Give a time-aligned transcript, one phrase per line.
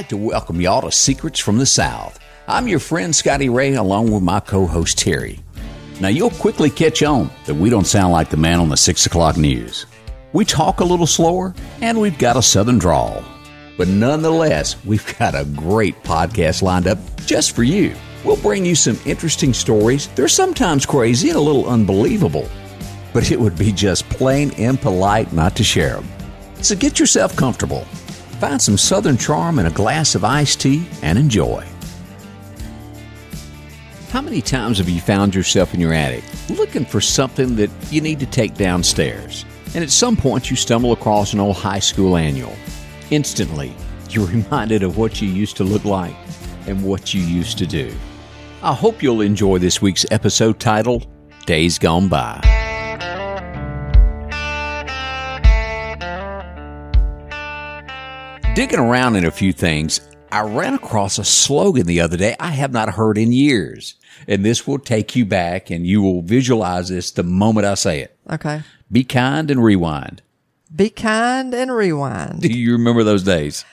[0.00, 2.18] like to welcome y'all to Secrets from the South.
[2.48, 5.40] I'm your friend Scotty Ray along with my co-host Terry.
[6.00, 9.04] Now you'll quickly catch on that we don't sound like the man on the six
[9.04, 9.84] o'clock news.
[10.32, 13.22] We talk a little slower and we've got a southern drawl.
[13.76, 17.94] But nonetheless, we've got a great podcast lined up just for you.
[18.24, 20.08] We'll bring you some interesting stories.
[20.14, 22.48] They're sometimes crazy and a little unbelievable,
[23.12, 26.08] but it would be just plain impolite not to share them.
[26.62, 27.86] So get yourself comfortable.
[28.40, 31.62] Find some southern charm in a glass of iced tea and enjoy.
[34.08, 38.00] How many times have you found yourself in your attic looking for something that you
[38.00, 39.44] need to take downstairs?
[39.74, 42.56] And at some point, you stumble across an old high school annual.
[43.10, 43.74] Instantly,
[44.08, 46.16] you're reminded of what you used to look like
[46.66, 47.94] and what you used to do.
[48.62, 51.06] I hope you'll enjoy this week's episode titled
[51.44, 52.49] Days Gone By.
[58.60, 62.50] Digging around in a few things, I ran across a slogan the other day I
[62.50, 63.94] have not heard in years.
[64.28, 68.00] And this will take you back and you will visualize this the moment I say
[68.00, 68.18] it.
[68.30, 68.60] Okay.
[68.92, 70.20] Be kind and rewind.
[70.76, 72.42] Be kind and rewind.
[72.42, 73.64] Do you remember those days?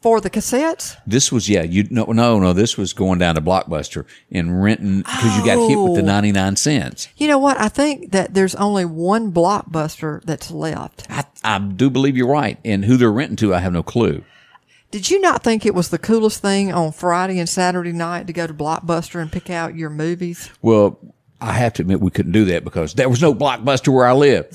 [0.00, 0.96] For the cassettes?
[1.04, 4.98] This was yeah, you no no no, this was going down to Blockbuster and renting
[4.98, 6.06] because you got hit with the Oh.
[6.06, 7.08] 99 cents.
[7.16, 7.60] You know what?
[7.60, 11.04] I think that there's only one blockbuster that's left.
[11.10, 12.60] I, I do believe you're right.
[12.64, 14.22] And who they're renting to, I have no clue.
[14.96, 18.32] Did you not think it was the coolest thing on Friday and Saturday night to
[18.32, 20.48] go to Blockbuster and pick out your movies?
[20.62, 20.98] Well,
[21.38, 24.14] I have to admit we couldn't do that because there was no Blockbuster where I
[24.14, 24.46] live.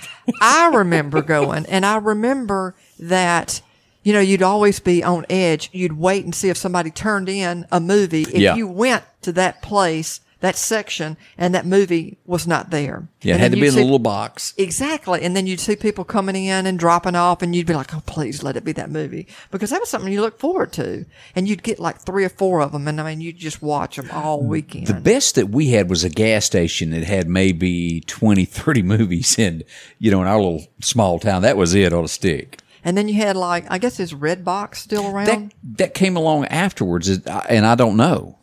[0.40, 3.60] I remember going, and I remember that,
[4.02, 5.70] you know, you'd always be on edge.
[5.72, 8.22] You'd wait and see if somebody turned in a movie.
[8.22, 8.56] If Yeah.
[8.56, 13.08] you went to that place, that section, and that movie was not there.
[13.22, 14.52] Yeah, it had to be in a little box.
[14.58, 15.22] Exactly.
[15.22, 18.02] And then you'd see people coming in and dropping off, and you'd be like, oh,
[18.06, 19.26] please let it be that movie.
[19.50, 21.06] Because that was something you look forward to.
[21.34, 23.96] And you'd get like three or four of them, and I mean, you'd just watch
[23.96, 24.86] them all weekend.
[24.88, 29.38] The best that we had was a gas station that had maybe 20, 30 movies
[29.38, 29.62] in,
[29.98, 31.42] you know, in our little small town.
[31.42, 32.60] That was it on a stick.
[32.84, 35.26] and then you had like, I guess, is Red Box still around?
[35.26, 38.38] That, that came along afterwards, and I don't know.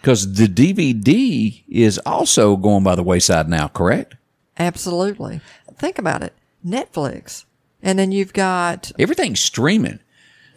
[0.00, 4.14] Because the DVD is also going by the wayside now, correct?
[4.58, 5.40] Absolutely.
[5.76, 6.32] Think about it.
[6.64, 7.44] Netflix.
[7.82, 10.00] And then you've got Everything's streaming.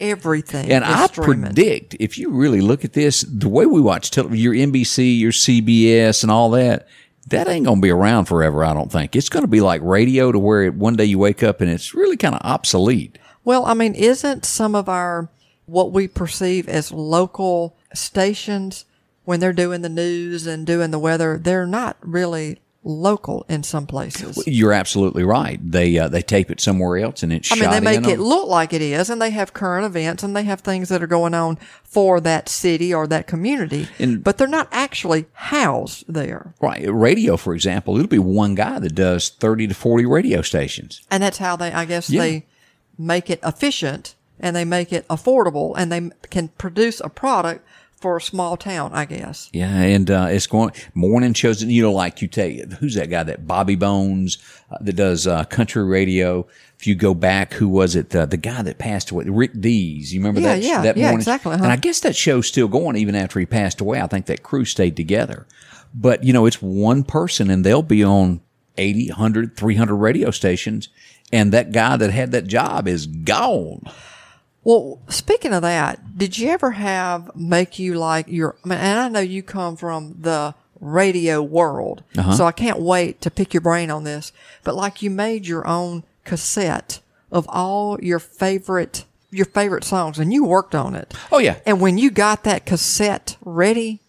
[0.00, 0.70] everything.
[0.72, 1.44] And I streaming.
[1.54, 5.32] predict, if you really look at this, the way we watch television, your NBC, your
[5.32, 6.88] CBS, and all that,
[7.28, 9.14] that ain't going to be around forever, I don't think.
[9.14, 11.70] It's going to be like radio to where it, one day you wake up and
[11.70, 13.16] it's really kind of obsolete.
[13.44, 15.28] Well, I mean, isn't some of our
[15.66, 18.84] what we perceive as local stations
[19.24, 23.86] when they're doing the news and doing the weather, they're not really local in some
[23.86, 24.42] places.
[24.44, 25.60] You're absolutely right.
[25.62, 28.24] They uh, they tape it somewhere else and it's I mean, they make it on-
[28.24, 31.06] look like it is, and they have current events, and they have things that are
[31.06, 36.54] going on for that city or that community, And- but they're not actually housed there.
[36.60, 36.84] Right.
[36.92, 41.02] Radio, for example, it'll be one guy that does 30 to 40 radio stations.
[41.08, 42.20] And that's how they, I guess, Yeah.
[42.22, 42.46] they
[42.98, 47.64] make it efficient and they make it affordable, and they can produce a product
[48.02, 49.48] for a small town, I guess.
[49.52, 51.62] Yeah, and uh, it's going morning shows.
[51.62, 54.38] You know, like you take who's that guy that Bobby Bones
[54.70, 56.46] uh, that does uh, country radio.
[56.78, 58.14] If you go back, who was it?
[58.14, 60.12] Uh, the guy that passed away, Rick Dees.
[60.12, 60.62] You remember Yeah, that?
[60.62, 61.20] yeah, that yeah, morning?
[61.20, 61.62] exactly, huh?
[61.62, 64.00] And I guess that show's still going even after he passed away.
[64.00, 65.46] I think that crew stayed together.
[65.94, 68.40] But you know, it's one person, and they'll be on
[68.78, 70.88] 80, 100, 300 radio stations,
[71.32, 73.82] and that guy that had that job is gone.
[74.64, 78.56] Well, speaking of that, did you ever have make you like your?
[78.64, 82.32] I mean, and I know you come from the radio world, uh-huh.
[82.32, 84.32] so I can't wait to pick your brain on this.
[84.62, 87.00] But like you made your own cassette
[87.30, 91.14] of all your favorite your favorite songs, and you worked on it.
[91.32, 94.00] Oh yeah, And when you got that cassette ready,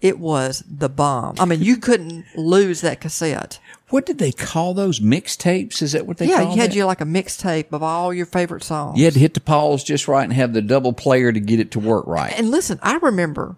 [0.00, 1.36] it was the bomb.
[1.38, 3.60] I mean, you couldn't lose that cassette.
[3.92, 5.82] What did they call those mixtapes?
[5.82, 6.40] Is that what they called?
[6.48, 6.76] yeah, you had that?
[6.76, 8.98] you like a mixtape of all your favorite songs.
[8.98, 11.60] You had to hit the pause just right and have the double player to get
[11.60, 12.32] it to work right.
[12.36, 13.56] And listen, I remember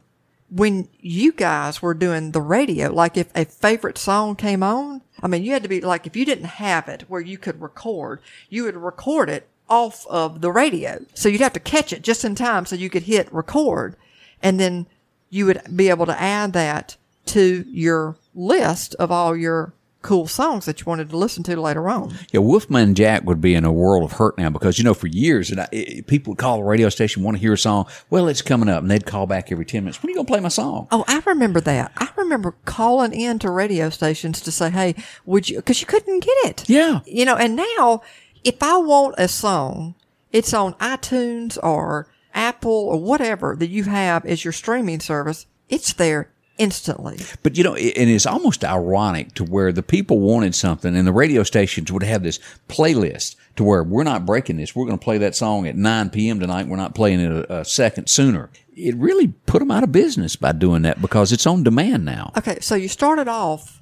[0.51, 5.29] when you guys were doing the radio, like if a favorite song came on, I
[5.29, 8.21] mean, you had to be like, if you didn't have it where you could record,
[8.49, 11.05] you would record it off of the radio.
[11.15, 13.97] So you'd have to catch it just in time so you could hit record.
[14.43, 14.87] And then
[15.31, 19.73] you would be able to add that to your list of all your
[20.05, 22.15] cool songs that you wanted to listen to later on.
[22.31, 25.09] Yeah, Wolfman Jack would be in a world of hurt now because you know for
[25.09, 27.87] years and I, it, people would call the radio station want to hear a song.
[28.11, 30.03] Well, it's coming up, and they'd call back every ten minutes.
[30.03, 30.87] When are you gonna play my song?
[30.93, 31.91] Oh, I remember that.
[31.97, 36.21] I remember calling in to radio stations to say, "Hey, would you?" Because you couldn't
[36.21, 36.69] get it.
[36.69, 37.01] Yeah.
[37.07, 38.03] You know, and now
[38.45, 39.95] if I want a song,
[40.33, 45.95] it's on iTunes or Apple or whatever that you have as your streaming service, it's
[45.95, 47.19] there instantly.
[47.43, 51.13] But you know, and it's almost ironic to where the people wanted something, and the
[51.13, 54.75] radio stations would have this playlist to where we're not breaking this.
[54.75, 56.41] We're going to play that song at 9 p.m.
[56.41, 56.67] tonight.
[56.67, 58.51] We're not playing it a, a second sooner.
[58.77, 62.33] It really put them out of business by doing that because it's on demand now.
[62.37, 63.81] Okay, so you started off,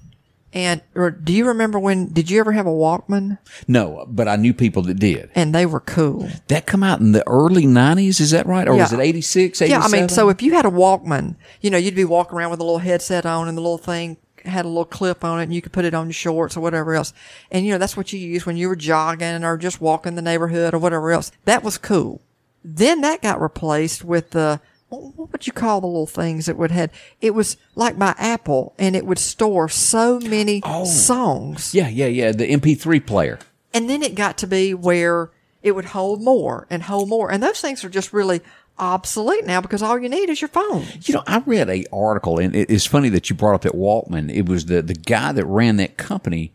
[0.52, 2.12] and or do you remember when?
[2.12, 3.38] Did you ever have a Walkman?
[3.66, 5.30] No, but I knew people that did.
[5.34, 6.28] And they were cool.
[6.48, 8.68] That come out in the early 90s, is that right?
[8.68, 9.80] Or was it 86, 87?
[9.80, 12.50] Yeah, I mean, so if you had a Walkman, you know, you'd be walking around
[12.50, 15.44] with a little headset on, and the little thing had a little clip on it,
[15.44, 17.12] and you could put it on your shorts or whatever else.
[17.50, 20.22] And you know, that's what you used when you were jogging or just walking the
[20.22, 21.32] neighborhood or whatever else.
[21.44, 22.20] That was cool.
[22.64, 24.60] Then that got replaced with the
[25.00, 26.90] what would you call the little things that would had?
[27.20, 31.74] It was like my Apple, and it would store so many songs.
[31.74, 33.38] yeah, yeah, yeah, the MP3 player.
[33.74, 35.30] And then it got to be where
[35.62, 37.30] it would hold more and hold more.
[37.30, 38.40] And those things are just really
[38.78, 40.84] obsolete now because all you need is your phone.
[41.02, 44.34] You know, I read a article, and it's funny that you brought up that Walkman.
[44.34, 46.52] It was the the guy that ran that company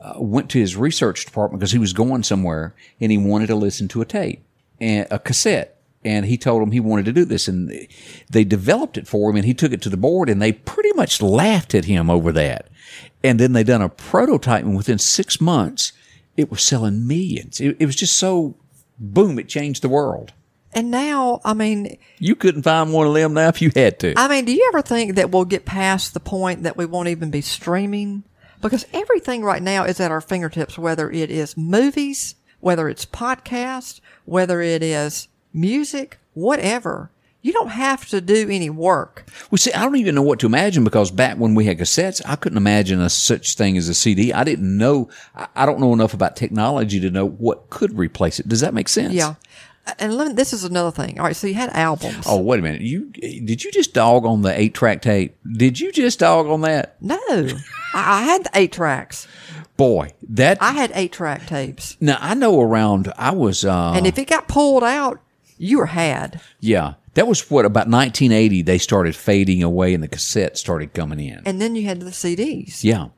[0.00, 3.54] uh, went to his research department because he was going somewhere and he wanted to
[3.54, 4.44] listen to a tape
[4.80, 5.79] and a cassette.
[6.02, 7.86] And he told them he wanted to do this, and
[8.30, 9.36] they developed it for him.
[9.36, 12.32] And he took it to the board, and they pretty much laughed at him over
[12.32, 12.68] that.
[13.22, 15.92] And then they done a prototype, and within six months,
[16.38, 17.60] it was selling millions.
[17.60, 18.56] It, it was just so
[18.98, 19.38] boom!
[19.38, 20.32] It changed the world.
[20.72, 24.14] And now, I mean, You couldn't find one of them now if you had to.
[24.16, 27.08] I mean, do you ever think that we'll get past the point that we won't
[27.08, 28.22] even be streaming?
[28.62, 34.00] Because everything right now is at our fingertips, whether it is movies, whether it's podcast,
[34.26, 37.10] whether it is music, whatever.
[37.42, 39.24] You don't have to do any work.
[39.50, 42.20] Well, see, I don't even know what to imagine because back when we had cassettes,
[42.26, 44.30] I couldn't imagine a such thing as a CD.
[44.32, 45.08] I didn't know.
[45.54, 48.48] I, don't know enough about technology to know what could replace it.
[48.48, 49.14] Does that make sense?
[49.14, 49.36] Yeah.
[49.98, 51.18] And let me, this is another thing.
[51.18, 51.34] All right.
[51.34, 52.26] So you had albums.
[52.28, 52.82] Oh, wait a minute.
[52.82, 55.36] You did you just dog on the eight track tape?
[55.50, 56.96] Did you just dog on that?
[57.00, 57.48] No, I,
[57.94, 59.26] I had the eight tracks.
[59.78, 61.96] Boy, that I had eight track tapes.
[62.00, 63.10] now I know around.
[63.16, 65.20] I was uh, And if it got pulled out,
[65.60, 66.40] you were had.
[66.60, 66.94] yeah.
[67.14, 68.62] That was what about 1980.
[68.62, 71.42] They started fading away, and the cassettes started coming in.
[71.44, 72.84] And then you had the CDs.
[72.84, 73.08] yeah.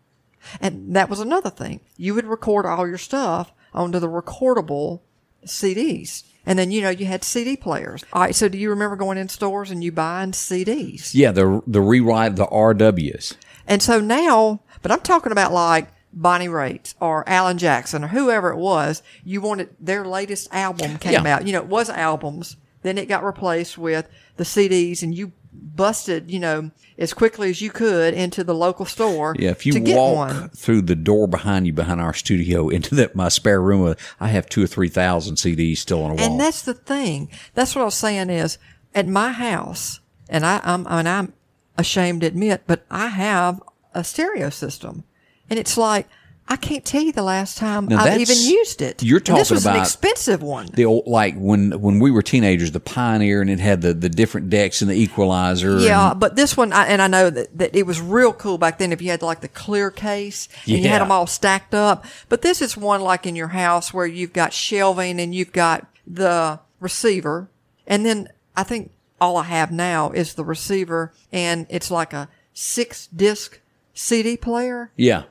[0.63, 1.81] And that was another thing.
[1.99, 5.01] You would record all your stuff onto the recordable
[5.47, 6.25] CDs.
[6.47, 8.03] And then, you know, you had CD players.
[8.15, 8.35] All right.
[8.35, 11.15] So do you remember going in stores and you buying CDs?
[11.15, 13.37] Yeah, the the rewrite the RWs.
[13.69, 18.51] And so now, but I'm talking about like Bonnie Raitt or Alan Jackson or whoever
[18.51, 19.03] it was.
[19.25, 21.37] You wanted their latest album came Yeah.
[21.37, 21.47] out.
[21.47, 22.57] You know, it was albums.
[22.83, 24.07] Then it got replaced with
[24.37, 28.85] the CDs and you busted, you know, as quickly as you could into the local
[28.85, 30.49] store Yeah, if you to walk one.
[30.51, 34.29] through the door behind you, behind our studio, into that my spare room, uh, I
[34.29, 36.25] have two or three thousand CDs still on a wall.
[36.25, 37.31] And that's the thing.
[37.55, 38.59] That's what I was saying is
[38.95, 41.33] at my house, and I, I'm, I mean, I'm
[41.79, 43.63] ashamed to admit, but I have
[43.95, 45.05] a stereo system,
[45.53, 46.09] and it's like
[46.49, 49.01] I can't tell you the last time Now I've even used it.
[49.03, 50.67] you're And this talking was an about- expensive one.
[50.75, 54.09] the old like when when we were teenagers, the Pioneer, and it had the the
[54.09, 55.79] different decks and the equalizer.
[55.79, 58.59] Yeah, and- but this one, I, and I know that, that it was real cool
[58.59, 61.75] back then if you had like the clear case and you had them all stacked
[61.75, 62.05] up.
[62.29, 65.87] But this is one like in your house where you've got shelving and you've got
[66.07, 67.49] the receiver.
[67.87, 72.29] And then I think all I have now is the receiver and it's like a
[72.53, 73.61] six disc
[73.95, 74.91] CD player.
[74.97, 75.23] yeah,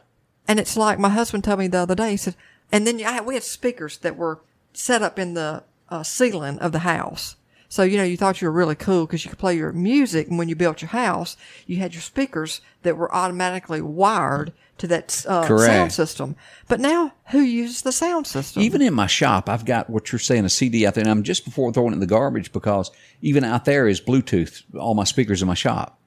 [0.48, 2.12] And it's like my husband told me the other day.
[2.12, 2.36] He said,
[2.71, 4.39] and then I we had speakers that were
[4.74, 7.36] set up in the uh, ceiling of the house.
[7.69, 10.27] So you know, you thought you were really cool because you could play your music.
[10.27, 14.88] And when you built your house, you had your speakers that were automatically wired to
[14.88, 16.36] that uh, sound system.
[16.67, 18.62] But now, who uses the sound system?
[18.62, 21.24] even in my shop, I've got what you're saying a CD out there, and I'm
[21.24, 24.63] just before throwing it in the garbage because even out there is Bluetooth.
[24.77, 25.98] All my speakers in my shop.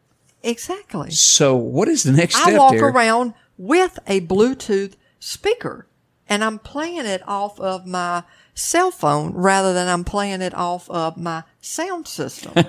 [0.43, 1.13] exactly.
[1.13, 2.55] So what is the next step?
[2.55, 2.91] I walk Terry?
[2.91, 5.87] around with a Bluetooth speaker
[6.29, 10.89] and I'm playing it off of my cell phone rather than I'm playing it off
[10.91, 12.53] of my sound system.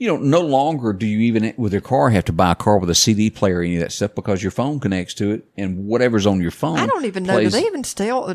[0.00, 2.78] You know, no longer do you even with your car have to buy a car
[2.78, 5.44] with a CD player or any of that stuff because your phone connects to it
[5.58, 6.78] and whatever's on your phone.
[6.78, 7.38] I don't even know.
[7.38, 8.34] Do they even still?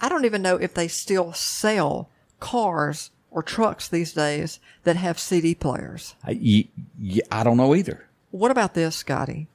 [0.00, 5.18] I don't even know if they still sell cars or trucks these days that have
[5.18, 6.14] CD players.
[6.24, 6.68] I,
[7.32, 8.06] I don't know either.
[8.30, 9.48] What about this, Scotty?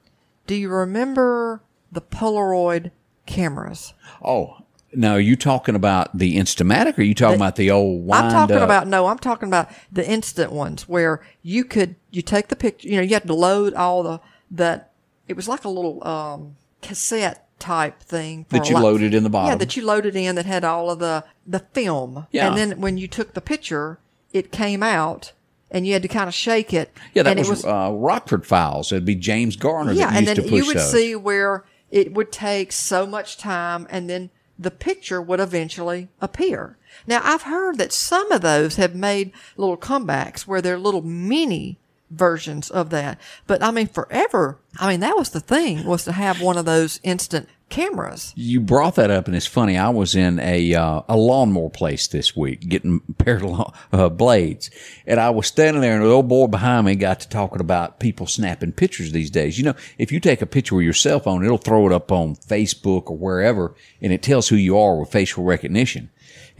[0.48, 1.62] Do you remember
[1.92, 2.92] the Polaroid
[3.26, 3.94] cameras?
[4.24, 4.58] Oh,
[4.94, 8.28] now are you talking about the Instamatic or are you talking about the old wind
[8.28, 8.64] I'm talking up?
[8.64, 9.08] about no.
[9.08, 12.88] I'm talking about the instant ones where you could you take the picture.
[12.88, 14.20] You know, you had to load all the
[14.52, 14.92] that.
[15.28, 19.24] It was like a little um, cassette type thing for That you lot- loaded in
[19.24, 19.50] the bottom.
[19.52, 22.28] Yeah, that you loaded in that had all of the the film.
[22.32, 22.48] Yeah.
[22.48, 24.00] And then when you took the picture,
[24.32, 25.34] it came out
[25.72, 26.92] and you had to kind of shake it.
[27.14, 28.92] Yeah, that and was, it was uh, Rockford Files.
[28.92, 30.92] It'd be James Garner yeah, that and used then to push you would those.
[30.92, 36.78] see where it would take so much time and then the picture would eventually appear.
[37.06, 41.78] Now I've heard that some of those have made little comebacks where they're little mini
[42.10, 43.20] versions of that.
[43.46, 46.66] But I mean forever, I mean that was the thing was to have one of
[46.66, 48.34] those instant cameras.
[48.36, 49.78] You brought that up, and it's funny.
[49.78, 53.44] I was in a uh, a lawnmower place this week getting paired
[53.92, 54.70] uh, blades,
[55.06, 58.00] and I was standing there, and the old boy behind me got to talking about
[58.00, 59.58] people snapping pictures these days.
[59.58, 62.12] You know, if you take a picture with your cell phone, it'll throw it up
[62.12, 66.10] on Facebook or wherever, and it tells who you are with facial recognition.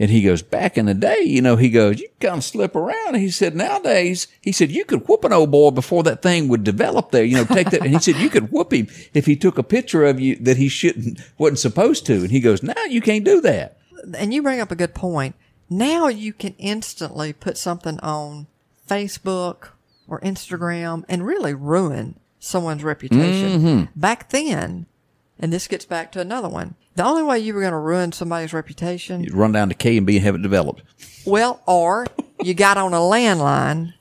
[0.00, 2.76] And he goes, back in the day, you know, he goes, you kind of slip
[2.76, 3.16] around.
[3.16, 6.62] He said, nowadays, he said, you could whoop an old boy before that thing would
[6.62, 7.82] develop there, you know, take that.
[7.82, 10.56] and he said, you could whoop him if he took a picture of you that
[10.56, 12.14] he shouldn't, wasn't supposed to.
[12.14, 13.78] And he goes, now you can't do that.
[14.16, 15.34] And you bring up a good point.
[15.68, 18.46] Now you can instantly put something on
[18.88, 19.70] Facebook
[20.06, 23.60] or Instagram and really ruin someone's reputation.
[23.60, 24.00] Mm-hmm.
[24.00, 24.86] Back then,
[25.38, 26.76] and this gets back to another one.
[26.98, 29.96] The only way you were going to ruin somebody's reputation, You'd run down to K
[29.98, 30.82] and B and have it developed.
[31.24, 32.08] well, or
[32.42, 33.94] you got on a landline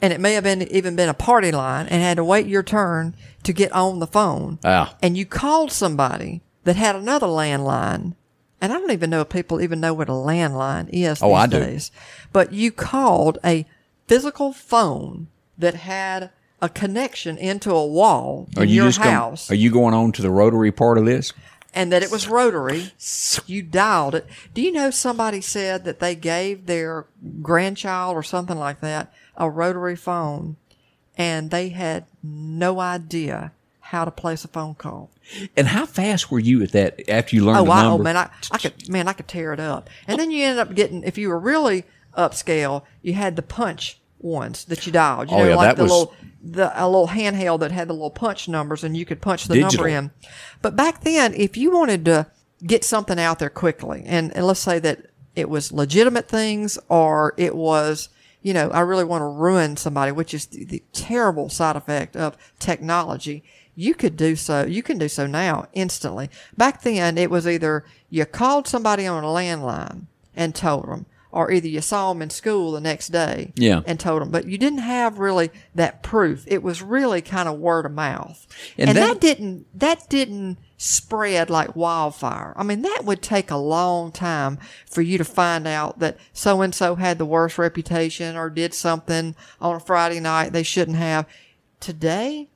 [0.00, 2.64] and it may have been even been a party line and had to wait your
[2.64, 4.58] turn to get on the phone.
[4.64, 4.96] Ah.
[5.00, 8.16] And you called somebody that had another landline.
[8.60, 11.36] And I don't even know if people even know what a landline is Oh, these
[11.36, 11.60] I do.
[11.60, 11.92] days.
[12.32, 13.66] But you called a
[14.08, 16.30] physical phone that had
[16.60, 20.22] a connection into a wall in your just gon- house are you going on to
[20.22, 21.32] the rotary part of this?
[21.74, 22.92] And that it was rotary.
[23.46, 24.26] You dialed it.
[24.54, 27.06] Do you know somebody said that they gave their
[27.40, 30.56] grandchild or something like that a rotary phone
[31.16, 35.10] and they had no idea how to place a phone call?
[35.56, 38.04] And how fast were you at that after you learned Oh, the wow, oh, number?
[38.04, 39.88] man, I, I could, man, I could tear it up.
[40.06, 41.84] And then you ended up getting, if you were really
[42.16, 45.30] upscale, you had the punch ones that you dialed.
[45.30, 47.92] You Oh, know, yeah, like the was- little, the, a little handheld that had the
[47.92, 49.84] little punch numbers and you could punch the Digital.
[49.84, 50.10] number in.
[50.60, 52.26] But back then, if you wanted to
[52.66, 57.34] get something out there quickly, and, and let's say that it was legitimate things or
[57.36, 58.08] it was,
[58.42, 62.16] you know, I really want to ruin somebody, which is the, the terrible side effect
[62.16, 63.44] of technology.
[63.74, 64.64] You could do so.
[64.66, 66.28] You can do so now instantly.
[66.56, 71.50] Back then, it was either you called somebody on a landline and told them, or
[71.50, 73.80] either you saw them in school the next day Yeah.
[73.86, 74.30] and told them.
[74.30, 76.44] But you didn't have really that proof.
[76.46, 78.46] It was really kind of word of mouth,
[78.78, 82.52] And and, that- that, didn't that didn't spread like wildfire.
[82.56, 84.58] I mean, that would take a long time
[84.90, 88.74] for you to find out that so and so had the worst reputation or did
[88.74, 91.24] something on a Friday night they shouldn't have.
[91.80, 92.48] Today,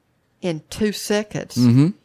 [0.42, 1.56] in two seconds,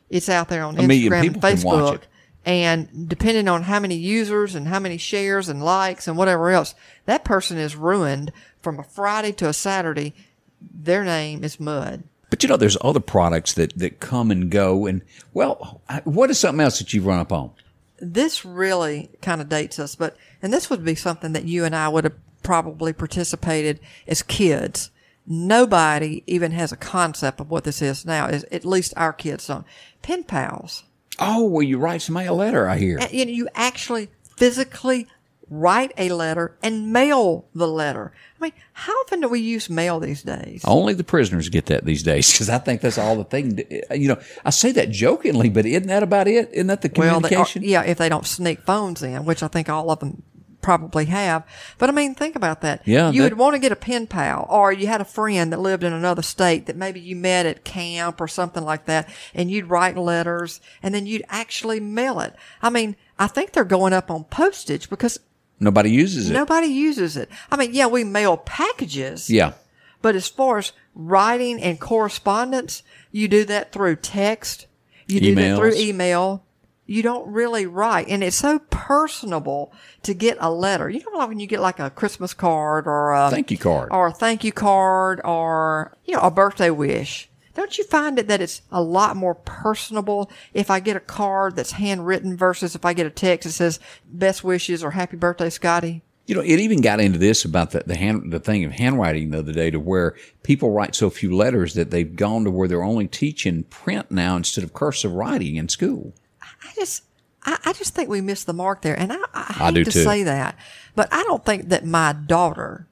[0.10, 0.90] it's out there on Mm-hmm.
[0.92, 2.02] A Instagram and people can watch Facebook.
[2.46, 6.74] And depending on how many users and how many shares and likes and whatever else,
[7.06, 8.32] that person is ruined
[8.62, 10.14] from a Friday to a Saturday.
[10.60, 12.04] Their name is mud.
[12.32, 14.88] But you know, there's other products that, that come and go.
[14.88, 15.02] And
[15.34, 17.52] well, what is something else that you've run up on?
[18.00, 21.76] This really kind of dates us, but, and this would be something that you and
[21.76, 24.90] I would have probably participated as kids.
[25.28, 29.46] Nobody even has a concept of what this is now, is at least our kids
[29.46, 29.66] don't.
[30.02, 30.84] Pen pals.
[31.20, 32.98] Oh, well, you write somebody a letter, I hear.
[33.00, 35.08] And, you know, you actually physically
[35.50, 38.14] write a letter and mail the letter.
[38.40, 40.64] I mean, how often do we use mail these days?
[40.66, 43.60] Only the prisoners get that these days because I think that's all the thing.
[43.90, 46.50] Uh, you know, I say that jokingly, but isn't that about it?
[46.54, 47.64] Isn't that the Well, they are, communication?
[47.64, 50.24] yeah, if they don't sneak phones in, which I think all of them
[50.62, 51.44] probably have.
[51.78, 52.82] But I mean, think about that.
[52.86, 55.52] Yeah, You that- would want to get a pen pal, or you had a friend
[55.52, 59.10] that lived in another state that maybe you met at camp or something like that,
[59.34, 62.36] and you'd write letters and then you'd actually mail it.
[62.62, 65.20] I mean, I think they're going up on postage because
[65.60, 66.34] Nobody uses it.
[66.34, 67.30] nobody uses it.
[67.52, 69.30] I mean, yeah, we mail packages.
[69.30, 69.54] Yeah.
[70.02, 74.66] But as far as writing and correspondence, you do that through text.
[75.08, 76.44] You do that through email.
[76.86, 78.08] You don't really write.
[78.10, 79.72] And it's so personable
[80.04, 80.90] to get a letter.
[80.90, 83.90] You know, like when you get like a Christmas card or a Thank you card.
[83.92, 87.30] or a thank you card or, you know, a birthday wish.
[87.54, 91.56] Don't you find it that it's a lot more personable if I get a card
[91.56, 95.50] that's handwritten versus if I get a text that says best wishes or happy birthday,
[95.50, 96.02] Scotty?
[96.28, 99.32] You know, it even got into this about the the hand the thing of handwriting
[99.32, 102.70] the other day to where people write so few letters that they've gone to where
[102.70, 106.14] they're only teaching print now instead of cursive writing in school.
[106.42, 107.04] I just,
[107.44, 109.84] I, I just think we missed the mark there, and I, I I hate do
[109.86, 110.04] to too.
[110.04, 110.56] say that,
[110.96, 112.88] but I don't think that my daughter,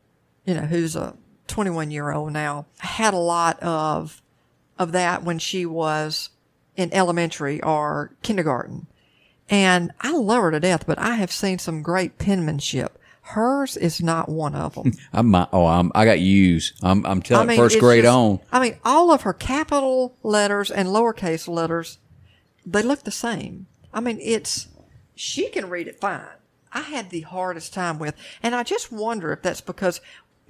[0.46, 1.16] you know, who's a
[1.48, 4.22] 21 year old now, had a lot of
[4.78, 6.30] of that when she was
[6.76, 8.88] in elementary or kindergarten,
[9.50, 10.86] and I love her to death.
[10.88, 12.96] But I have seen some great penmanship.
[13.22, 14.94] Hers is not one of them.
[15.14, 16.74] I'm my, oh, I'm, I got U's.
[16.82, 18.40] I'm, I'm telling first grade just- on.
[18.52, 22.00] I mean, all of her capital letters and lowercase letters,
[22.72, 23.68] they look the same.
[23.94, 24.68] I mean, it's
[25.16, 26.26] she can read it fine.
[26.72, 30.02] I had the hardest time with, and I just wonder if that's because.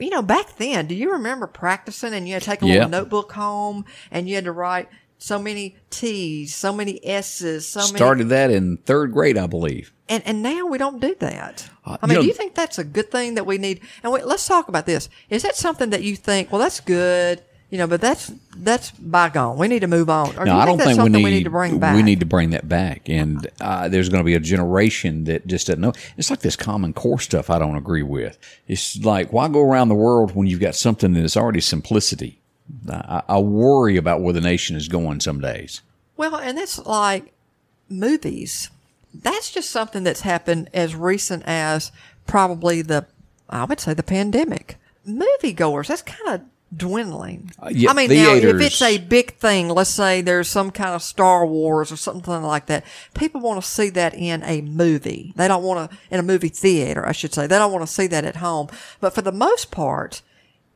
[0.02, 2.74] You know, back then, do you remember practicing and you had to take a Yeah.
[2.76, 7.82] little notebook home and you had to write so many T's, so many S's, so
[7.82, 9.92] many Started that in third grade, I believe.
[10.08, 11.70] and and now we don't do that.
[11.86, 13.82] Uh, I you mean, know- do you think that's a good thing that we need?
[14.02, 15.10] And wait, let's talk about this.
[15.30, 16.50] Is that something that you think?
[16.50, 19.58] Well, that's good, you know, but that's that's bygone.
[19.58, 20.30] We need to move on.
[20.38, 21.96] Or do No, you I don't that's think we need, we need to bring back?
[21.96, 25.46] We need to bring that back, and uh, there's going to be a generation that
[25.48, 25.94] just doesn't know.
[26.18, 27.50] It's like this Common Core stuff.
[27.50, 28.38] I don't agree with.
[28.68, 32.40] It's like why go around the world when you've got something that is already simplicity.
[32.90, 35.82] I, I worry about where the nation is going some days.
[36.18, 37.34] Well, and that's like
[37.90, 38.70] movies.
[39.14, 41.92] That's just something that's happened as recent as
[42.28, 43.08] probably the,
[43.50, 44.78] I would say, the pandemic.
[45.08, 46.42] Moviegoers, that's kind of
[46.76, 47.52] dwindling.
[47.62, 50.92] Uh, yeah, I mean, now if it's a big thing, let's say there's some kind
[50.92, 55.34] of Star Wars or something like that, people want to see that in a movie.
[55.36, 57.48] They don't want to, in a movie theater, I should say.
[57.48, 58.68] They don't want to see that at home.
[59.00, 60.22] But for the most part,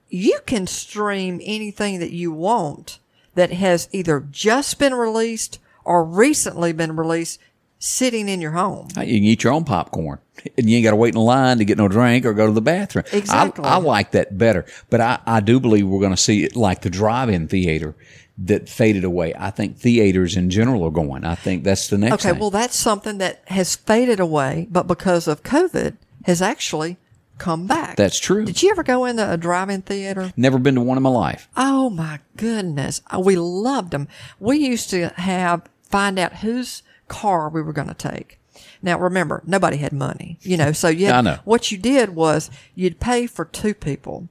[0.10, 3.00] you can stream anything that you want
[3.36, 7.40] that has either just been released or recently been released
[7.80, 8.88] sitting in your home.
[8.90, 10.20] You can eat your own popcorn,
[10.58, 12.54] and you ain't got to wait in line to get no drink or go to
[12.54, 13.06] the bathroom.
[13.14, 13.64] I- Exactly.
[13.66, 16.82] I, like that better, but I, I do believe we're going to see it like
[16.82, 17.96] the drive-in theater
[18.40, 19.34] that faded away.
[19.38, 21.24] I think theaters in general are going.
[21.24, 22.40] I think that's the next Okay, thing.
[22.40, 26.98] well, that's something that has faded away, but because of COVID, has actually
[27.38, 27.96] come back.
[27.98, 28.46] That's true.
[28.46, 30.32] Did you ever go into a drive-in theater?
[30.38, 31.48] Never been to one in my life.
[31.58, 33.02] Oh my goodness.
[33.14, 34.08] Uh, We loved them.
[34.40, 38.40] We used to have, find out whose car we were going to take.
[38.84, 41.40] Now remember, nobody had money, you know, so you had, I know.
[41.46, 44.28] what you did was you'd pay for two people,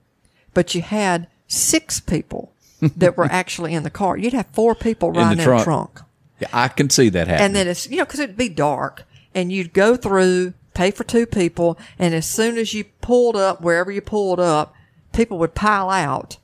[0.54, 4.16] but you had six people that were actually in the car.
[4.16, 5.64] You'd have four people the riding in, a trunk.
[5.64, 6.00] trunk.
[6.38, 7.46] Yeah, I can see that happening.
[7.46, 11.04] And then it's, you know, cause it'd be dark and you'd go through, pay for
[11.04, 11.78] two people.
[11.98, 14.74] And as soon as you pulled up, wherever you pulled up,
[15.12, 16.36] people would pile out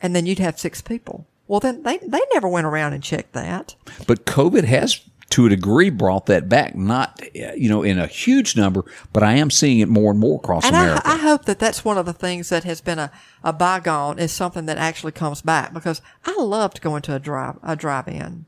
[0.00, 1.26] and then you'd have six people.
[1.48, 3.74] Well, then they, they never went around and checked that.
[4.06, 6.74] but COVID has, to a degree, brought that back.
[6.74, 10.36] Not, you know, in a huge number, but I am seeing it more and more
[10.36, 11.08] across And I, America.
[11.08, 13.10] I hope that that's one of the things that has been a,
[13.42, 17.58] a bygone is something that actually comes back because I loved going to a drive,
[17.62, 18.46] a drive in.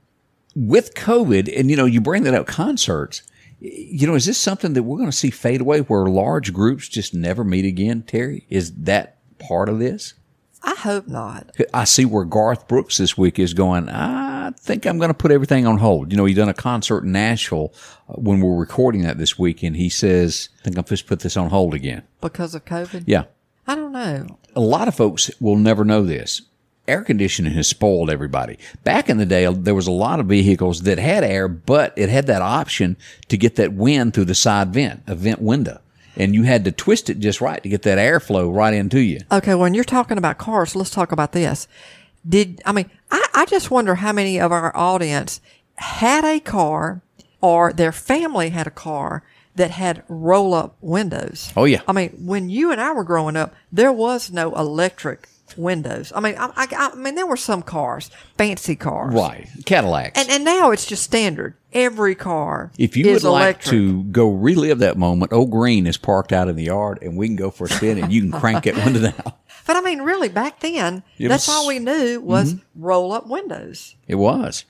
[0.55, 3.23] With COVID, and you know, you bring that up, concerts.
[3.61, 6.89] You know, is this something that we're going to see fade away, where large groups
[6.89, 8.03] just never meet again?
[8.03, 10.15] Terry, is that part of this?
[10.63, 11.51] I hope not.
[11.73, 13.89] I see where Garth Brooks this week is going.
[13.89, 16.11] I think I'm going to put everything on hold.
[16.11, 17.73] You know, he done a concert in Nashville
[18.09, 21.21] uh, when we're recording that this week, and he says, "I think I'm just put
[21.21, 23.05] this on hold again." Because of COVID?
[23.07, 23.25] Yeah,
[23.67, 24.39] I don't know.
[24.57, 26.43] a lot of folks will never know this.
[26.89, 28.59] Air conditioning has spoiled everybody.
[28.83, 32.09] Back in the day, there was a lot of vehicles that had air, but it
[32.09, 32.97] had that option
[33.29, 35.81] to get that wind through the side vent, a vent window.
[36.19, 39.21] And you had to twist it just right to get that airflow right into you.
[39.31, 41.69] Okay, when you're talking about cars, let's talk about this.
[42.29, 45.41] Did I mean I, I just wonder how many of our audience
[45.77, 47.01] had a car
[47.41, 49.23] or their family had a car
[49.55, 51.53] that had roll up windows.
[51.57, 51.83] Oh, yeah.
[51.87, 56.13] I mean, when you and I were growing up, there was no electric windows.
[56.15, 59.49] I mean, I, I, I mean, there were some cars, fancy cars, Right.
[59.65, 60.19] Cadillacs.
[60.19, 61.55] And and now it's just standard.
[61.73, 63.71] Every car If you would like electric.
[63.73, 67.27] to go relive that moment, Old Green is parked out in the yard and we
[67.29, 69.33] can go for a spin and you can crank that window down.
[69.67, 71.61] But I mean, really, back then, It that's was- Mm-hmm.
[71.61, 73.97] all we knew was roll up windows.
[74.07, 74.65] It was.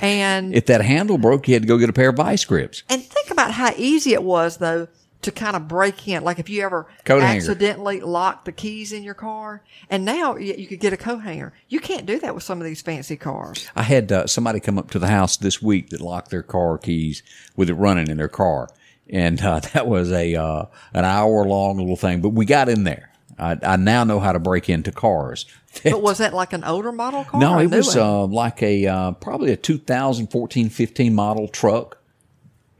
[0.00, 2.84] And If that handle broke, you had to go get a pair of vice grips.
[2.88, 4.86] And think about how easy it was, though,
[5.24, 6.22] to kind of break in.
[6.24, 7.38] Like if you ever Coat hanger.
[7.38, 11.18] accidentally locked the keys in your car, and now you, you could get a coat
[11.18, 11.52] hanger.
[11.68, 13.68] You can't do that with some of these fancy cars.
[13.74, 16.78] I had uh, somebody come up to the house this week that locked their car
[16.78, 17.22] keys
[17.56, 18.68] with it running in their car,
[19.10, 22.20] and uh, that was a uh, an hour long little thing.
[22.20, 23.10] But we got in there.
[23.36, 25.46] I, I now know how to break into cars.
[25.82, 27.40] But was that like an older model car?
[27.40, 31.98] no, it was uh, like a uh, probably a 2014 15 model truck,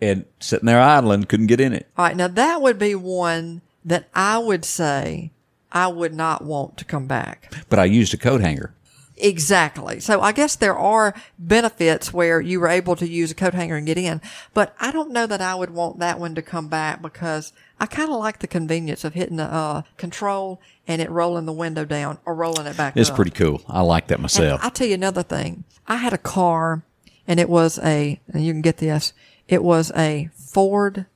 [0.09, 1.89] and sitting there idling, couldn't get in it.
[1.97, 5.31] All right, now that would be one that I would say
[5.73, 7.53] I would not want to come back.
[7.69, 8.73] But I used a coat hanger.
[9.17, 10.01] Exactly.
[10.01, 13.77] So I guess there are benefits where you were able to use a coat hanger
[13.77, 14.21] and get in,
[14.53, 17.87] but I don't know that I would want that one to come back because I
[17.87, 21.85] kind of like the convenience of hitting the uh, control and it rolling the window
[21.85, 23.17] down or rolling it back It's up.
[23.17, 23.63] pretty cool.
[23.69, 24.61] I like that myself.
[24.65, 25.63] I'll tell you another thing.
[25.87, 26.83] I had a car
[27.27, 29.13] and it was a, and you can get this,
[29.49, 31.07] it was a Ford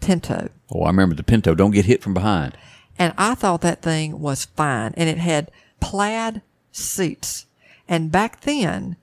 [0.00, 0.48] Pinto.
[0.74, 1.54] Oh, I remember the Pinto.
[1.54, 2.56] Don't get hit from behind.
[2.98, 4.92] And I thought that thing was fine.
[4.96, 7.46] And it had plaid seats.
[7.88, 8.96] And back then,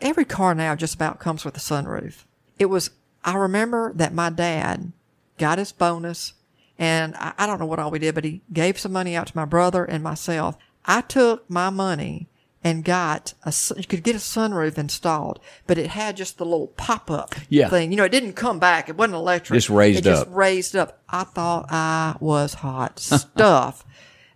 [0.00, 2.24] every car now just about comes with a sunroof.
[2.58, 2.90] It was,
[3.24, 4.92] I remember that my dad
[5.38, 6.34] got his bonus
[6.78, 9.26] and I, I don't know what all we did, but he gave some money out
[9.28, 10.56] to my brother and myself.
[10.84, 12.28] I took my money
[12.62, 16.66] and got a, you could get a sunroof installed, but it had just the little
[16.68, 17.68] pop up Yeah.
[17.70, 17.90] thing.
[17.90, 18.88] You know, it didn't come back.
[18.88, 19.56] It wasn't electric.
[19.56, 20.28] Just raised it just up.
[20.30, 21.00] raised up.
[21.08, 23.84] I thought I was hot stuff.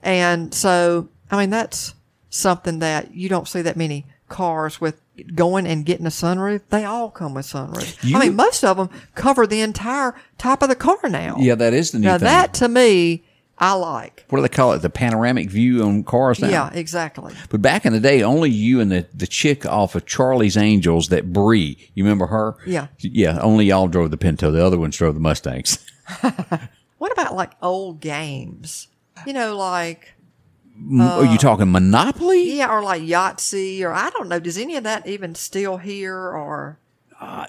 [0.02, 1.94] and so, I mean, that's
[2.30, 5.00] something that you don't see that many cars with
[5.34, 6.62] going and getting a sunroof.
[6.70, 8.02] They all come with sunroof.
[8.02, 11.36] You- I mean, most of them cover the entire top of the car now.
[11.38, 12.24] Yeah, that is the new Now thing.
[12.24, 13.22] that to me,
[13.58, 14.24] I like.
[14.28, 14.80] what do they call it?
[14.80, 16.48] The panoramic view on cars now.
[16.48, 17.34] Yeah, exactly.
[17.50, 21.08] But back in the day, only you and the, the chick off of Charlie's Angels,
[21.08, 22.56] that Bree, you remember her?
[22.66, 22.88] Yeah.
[22.98, 24.50] Yeah, only y'all drove the Pinto.
[24.50, 25.78] The other ones drove the Mustangs.
[27.04, 28.88] What about like old games?
[29.26, 30.14] You know, like
[30.98, 32.56] Are you uh, talking Monopoly?
[32.56, 34.40] yeah, or like Yahtzee, or I don't know.
[34.40, 36.16] Does any of that even still here?
[36.16, 36.78] Or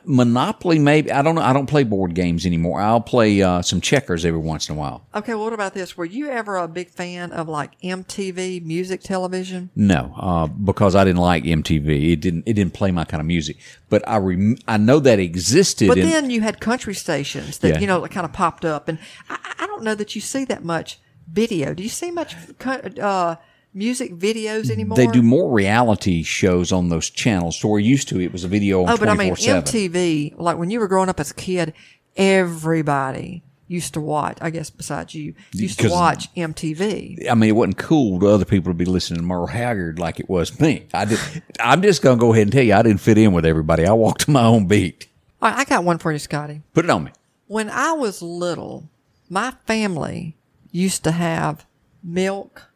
[0.05, 1.11] Monopoly, maybe.
[1.11, 1.41] I don't know.
[1.41, 2.79] I don't play board games anymore.
[2.81, 5.05] I'll play uh, some checkers every once in a while.
[5.15, 5.97] okay, well, what about this?
[5.97, 9.69] Were you ever a big fan of like MTV music television?
[9.75, 12.11] No, uh, because I didn't like MTV.
[12.13, 12.43] It didn't.
[12.45, 13.57] It didn't play my kind of music.
[13.89, 15.87] But I rem- I know that existed.
[15.87, 17.79] But in, then you had country stations that Yeah.
[17.79, 18.99] you know that kind of popped up, and
[19.29, 20.99] I, I don't know that you see that much
[21.31, 21.73] video.
[21.73, 23.35] Do you see much uh,
[23.75, 24.95] music videos anymore?
[24.95, 27.59] they do more reality shows on those channels.
[27.59, 30.35] So we're used to it was a video on Oh, but I mean MTV.
[30.37, 31.73] Like when you were growing up as a kid,
[32.15, 34.37] everybody used to watch.
[34.41, 37.29] I guess besides you, used to watch MTV.
[37.29, 40.19] I mean, it wasn't cool to other people to be listening to Merle Haggard like
[40.19, 40.87] it was me.
[40.93, 41.19] I did.
[41.59, 43.85] I'm just gonna go ahead and tell you, I didn't fit in with everybody.
[43.85, 45.07] I walked to my own beat.
[45.41, 46.61] All right, I got one for you, Scotty.
[46.73, 47.11] Put it on me.
[47.47, 48.89] When I was little,
[49.29, 50.35] my family
[50.71, 51.65] used to have
[52.03, 52.69] milk,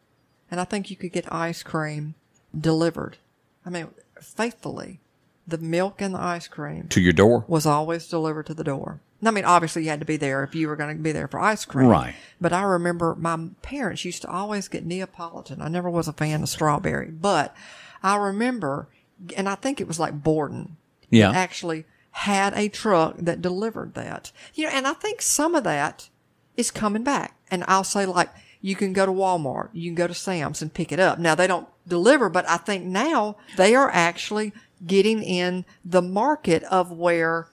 [0.50, 2.14] and I think you could get ice cream
[2.58, 3.18] delivered.
[3.64, 3.88] I mean,
[4.20, 5.00] faithfully,
[5.46, 7.44] the milk and the ice cream To your door.
[7.48, 9.00] was always delivered to the door.
[9.22, 11.28] I mean, obviously, you had to be there if you were going to be there
[11.28, 11.88] for ice cream.
[11.88, 12.14] Right.
[12.40, 15.60] But I remember my parents used to always get Neapolitan.
[15.60, 17.54] I never was a fan of strawberry, but
[18.02, 18.88] I remember,
[19.36, 20.78] and I think it was like Borden.
[21.10, 21.30] Yeah.
[21.32, 24.32] Actually had a truck that delivered that.
[24.54, 26.08] You know, and I think some of that
[26.56, 27.36] is coming back.
[27.50, 28.30] And I'll say like,
[28.60, 31.18] you can go to Walmart, you can go to Sam's and pick it up.
[31.18, 34.52] Now they don't deliver, but I think now they are actually
[34.86, 37.48] getting in the market of where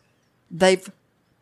[0.49, 0.89] they've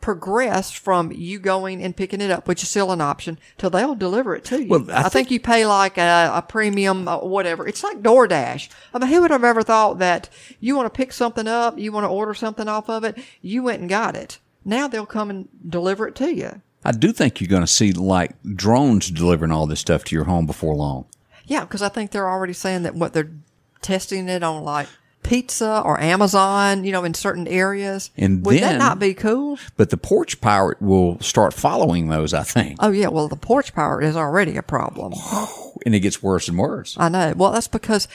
[0.06, 3.96] progressed from you going and picking it up, which is still an option, till they'll
[3.96, 4.70] deliver it to you.
[4.70, 7.68] Well, I I, think you pay like a, a premium, uh, whatever.
[7.68, 8.70] It's like DoorDash.
[8.94, 11.92] I mean, who would have ever thought that you want to pick something up, you
[11.92, 14.38] want to order something off of it, you went and got it.
[14.64, 16.62] Now they'll come and deliver it to you.
[16.86, 20.26] I do think you're going to see like drones delivering all this stuff to your
[20.26, 21.06] home before long.
[21.46, 23.32] Yeah, because I think they're already saying that what they're
[23.82, 24.88] testing it on like
[25.24, 28.12] pizza or Amazon, you know, in certain areas.
[28.16, 29.58] And would then- that not be cool?
[29.76, 33.74] But the porch pirate will start following those, I think, Oh yeah, well the porch
[33.74, 35.14] pirate is already a problem.
[35.86, 36.96] and it gets worse and worse.
[37.00, 37.34] I know.
[37.36, 38.08] Well, that's because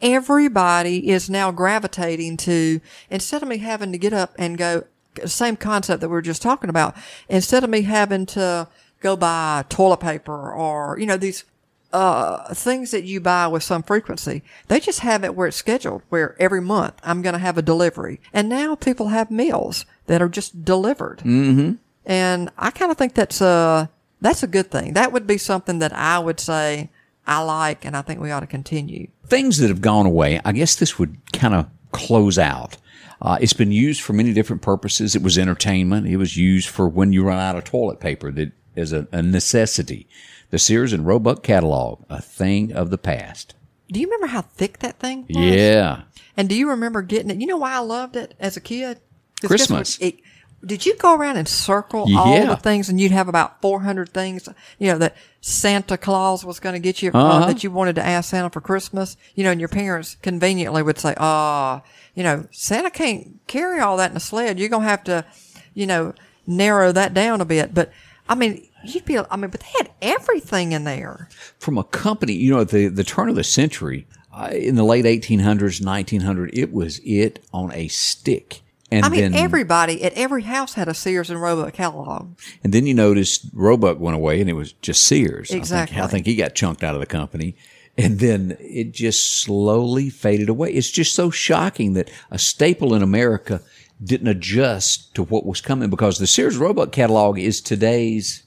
[0.00, 4.84] everybody is now gravitating to instead of me having to get up and go
[5.26, 6.96] same concept that we were just talking about.
[7.28, 8.68] Instead of me having to
[9.00, 11.44] go buy toilet paper or you know these
[11.92, 16.02] uh, things that you buy with some frequency, they just have it where it's scheduled,
[16.08, 18.20] where every month I'm going to have a delivery.
[18.32, 21.18] And now people have meals that are just delivered.
[21.20, 21.74] Mm-hmm.
[22.04, 24.94] And I kind of think that's a, that's a good thing.
[24.94, 26.90] That would be something that I would say
[27.26, 29.08] I like and I think we ought to continue.
[29.26, 32.76] Things that have gone away, I guess this would kind of close out.
[33.20, 35.16] Uh, it's been used for many different purposes.
[35.16, 36.06] It was entertainment.
[36.06, 39.22] It was used for when you run out of toilet paper that is a, a
[39.22, 40.06] necessity.
[40.50, 43.54] The Sears and Roebuck catalog, a thing of the past.
[43.90, 45.36] Do you remember how thick that thing was?
[45.36, 46.02] Yeah.
[46.36, 47.38] And do you remember getting it?
[47.38, 49.00] You know why I loved it as a kid?
[49.44, 49.98] Christmas.
[50.00, 50.20] It-
[50.66, 54.48] did you go around and circle all the things and you'd have about 400 things,
[54.80, 57.46] you know, that Santa Claus was going to get you, uh, Uh-huh.
[57.46, 59.16] that you wanted to ask Santa for Christmas?
[59.36, 61.82] You know, and your parents conveniently would say, ah,
[62.18, 64.58] you know, Santa can't carry all that in a sled.
[64.58, 65.24] You're going to have to,
[65.72, 66.14] you know,
[66.48, 67.72] narrow that down a bit.
[67.72, 67.92] But
[68.28, 71.28] I mean, you'd be, I mean, but they had everything in there.
[71.60, 75.04] From a company, you know, the, the turn of the century, uh, in the late
[75.04, 78.62] 1800s, 1900, it was it on a stick.
[78.90, 82.36] And I mean, then, everybody at every house had a Sears and Roebuck catalog.
[82.64, 85.50] And then you noticed Roebuck went away and it was just Sears.
[85.50, 86.00] I think- Exactly.
[86.00, 87.54] I think, he got chunked out of the company.
[87.98, 90.70] And then it just slowly faded away.
[90.70, 93.60] It's just so shocking that a staple in America
[94.02, 98.44] didn't adjust to what was coming because the Sears Roebuck catalog is today's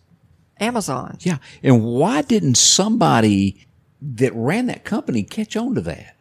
[0.61, 1.17] Amazon.
[1.21, 1.39] yeah.
[1.61, 3.67] And why didn't somebody
[4.01, 6.15] that ran that company catch on to that?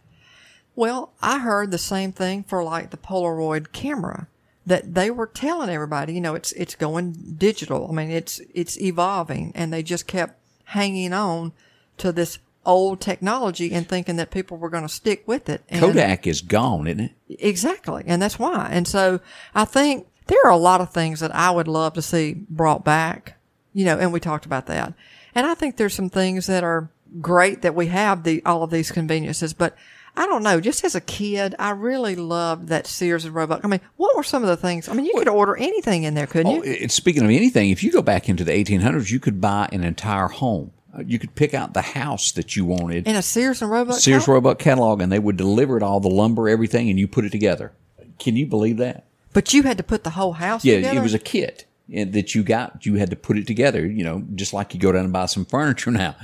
[0.74, 4.28] Well, I heard the same thing for like the Polaroid camera
[4.66, 7.88] that they were telling everybody, you know, it's it's going digital.
[7.88, 11.52] I mean, it's it's evolving and they just kept hanging on
[11.98, 15.62] to this old technology and thinking that people were going to stick with it.
[15.68, 17.12] And Kodak is gone, isn't it?
[17.40, 18.04] Exactly.
[18.06, 18.68] And that's why.
[18.70, 19.20] And so
[19.54, 22.84] I think there are a lot of things that I would love to see brought
[22.84, 23.38] back,
[23.72, 24.92] you know, and we talked about that.
[25.34, 28.70] And I think there's some things that are great that we have the, all of
[28.70, 29.76] these conveniences, but
[30.16, 30.60] I don't know.
[30.60, 33.64] Just as a kid, I really loved that Sears and Roebuck.
[33.64, 34.88] I mean, what were some of the things?
[34.88, 36.62] I mean, you could order anything in there, couldn't Oh, you?
[36.64, 39.82] it- speaking of anything, if you go back into the 1800s, you could buy an
[39.84, 40.72] entire home.
[40.96, 43.06] Uh, You could pick out the house that you wanted.
[43.06, 43.96] In a Sears and Roebuck.
[43.98, 44.44] Sears catalog?
[44.44, 47.30] Roebuck catalog, and they would deliver it all the lumber, everything, and you put it
[47.30, 47.72] together.
[48.18, 49.06] Can you believe that?
[49.32, 50.80] But you had to put the whole house together.
[50.80, 51.00] Yeah, together.
[51.00, 52.86] it was a kit Eh, that you got.
[52.86, 53.84] You had to put it together.
[53.86, 56.14] You know, just like you go down and buy some furniture now.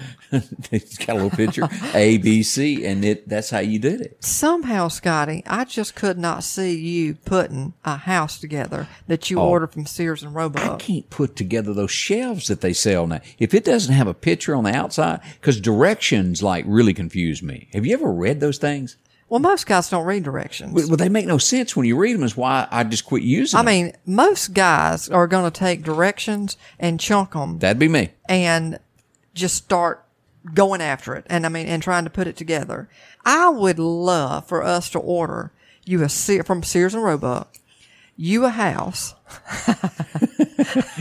[0.71, 3.29] it's got a little picture A, B, C, and it.
[3.29, 4.23] That's how you did it.
[4.25, 9.49] Somehow, Scotty, I just could not see you putting a house together that you Oh.
[9.49, 10.63] ordered from Sears and Roebuck.
[10.63, 13.21] I can't put together those shelves that they sell now.
[13.39, 17.69] If it doesn't have a picture on the outside, because directions like really confuse me.
[17.73, 18.97] Have you ever read those things?
[19.29, 20.73] Well, most guys don't read directions.
[20.89, 22.23] Well, they make no sense when you read them.
[22.23, 23.67] Is why I just quit using them.
[23.67, 23.85] I them.
[23.87, 28.11] mean, most guys are going to take directions and chunk them That'd be me.
[28.29, 28.79] and
[29.35, 30.05] just start
[30.55, 31.27] going after it.
[31.29, 32.89] And I mean, and trying to put it together.
[33.25, 35.51] I would love for us to order
[35.85, 37.53] you a Se- from Sears and Roebuck,
[38.17, 39.15] you a house.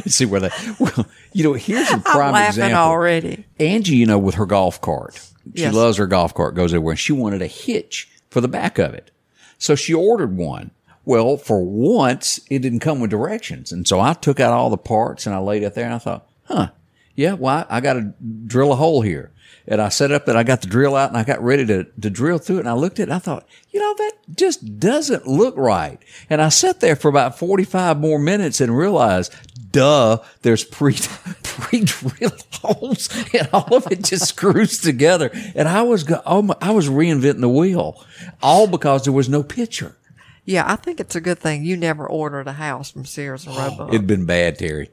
[0.07, 0.75] See where that.
[0.79, 2.77] Well, you know, here's a I'm prime laughing example.
[2.79, 3.45] already.
[3.59, 5.15] Angie, you know, with her golf cart,
[5.53, 5.73] she Yes.
[5.73, 6.93] loves her golf cart, goes everywhere.
[6.93, 9.11] and She wanted a hitch for the back of it.
[9.57, 10.71] So she ordered one.
[11.05, 13.71] Well, for once, it didn't come with directions.
[13.71, 15.99] And so I took out all the parts and I laid it there and I
[15.99, 16.71] thought, huh,
[17.15, 18.13] yeah, well, I, I got to
[18.45, 19.31] drill a hole here.
[19.69, 21.85] And I set up that I got the drill out and I got ready to,
[21.85, 22.59] to drill through it.
[22.59, 25.97] And I looked at it and I thought, you know, that just doesn't look right.
[26.29, 29.33] And I sat there for about 45 more minutes and realized,
[29.75, 30.93] duh, there's pre,
[31.43, 35.29] pre-drilled holes and all of it just screws together.
[35.53, 38.01] And I was, go, oh my, I was reinventing the wheel
[38.41, 39.97] all because there was no picture.
[40.45, 43.55] Yeah, I think it's a good thing you never ordered a house from Sears and
[43.57, 43.89] oh, Roebuck.
[43.89, 44.91] It'd been bad, Terry.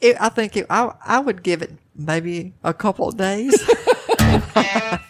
[0.00, 3.54] It, I think it, I, I would give it maybe a couple of days.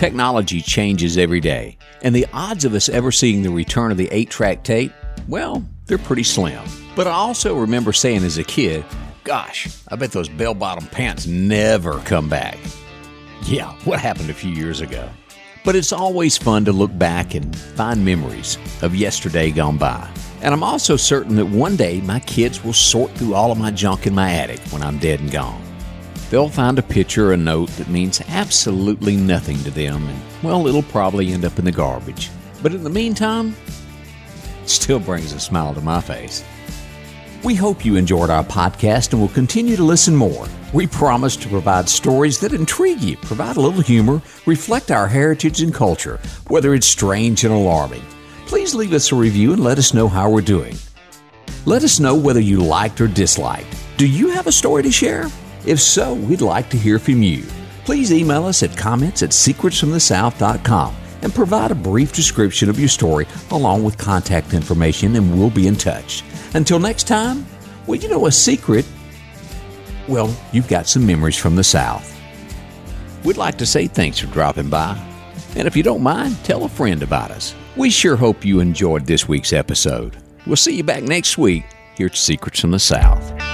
[0.00, 4.08] Technology changes every day, and the odds of us ever seeing the return of the
[4.10, 4.94] 8 track tape,
[5.28, 6.64] well, they're pretty slim.
[6.96, 8.82] But I also remember saying as a kid,
[9.24, 12.56] gosh, I bet those bell bottom pants never come back.
[13.42, 15.06] Yeah, what happened a few years ago?
[15.66, 20.10] But it's always fun to look back and find memories of yesterday gone by.
[20.40, 23.70] And I'm also certain that one day my kids will sort through all of my
[23.70, 25.62] junk in my attic when I'm dead and gone.
[26.30, 30.68] They'll find a picture or a note that means absolutely nothing to them, and well,
[30.68, 32.30] it'll probably end up in the garbage.
[32.62, 33.56] But in the meantime,
[34.62, 36.44] it still brings a smile to my face.
[37.42, 40.46] We hope you enjoyed our podcast and will continue to listen more.
[40.72, 45.62] We promise to provide stories that intrigue you, provide a little humor, reflect our heritage
[45.62, 48.04] and culture, whether it's strange and alarming.
[48.46, 50.76] Please leave us a review and let us know how we're doing.
[51.66, 53.74] Let us know whether you liked or disliked.
[53.96, 55.28] Do you have a story to share?
[55.66, 57.44] If so, we'd like to hear from you.
[57.84, 63.26] Please email us at comments at secretsfromthesouth.com and provide a brief description of your story
[63.50, 66.22] along with contact information, and we'll be in touch.
[66.54, 67.46] Until next time,
[67.86, 68.86] well, you know a secret.
[70.08, 72.16] Well, you've got some memories from the South.
[73.24, 74.98] We'd like to say thanks for dropping by.
[75.56, 77.54] And if you don't mind, tell a friend about us.
[77.76, 80.16] We sure hope you enjoyed this week's episode.
[80.46, 81.64] We'll see you back next week
[81.96, 83.49] here at Secrets from the South.